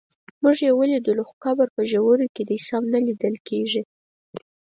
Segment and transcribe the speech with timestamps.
[0.41, 3.81] موږ یې ولیدلو خو قبر په ژورو کې دی سم نه لیدل کېږي.